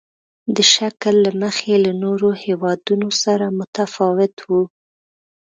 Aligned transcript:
د 0.55 0.57
شکل 0.73 1.15
له 1.25 1.31
مخې 1.41 1.73
له 1.85 1.91
نورو 2.03 2.29
هېوادونو 2.43 3.09
سره 3.23 3.45
متفاوت 3.59 4.35
وو. 4.49 4.61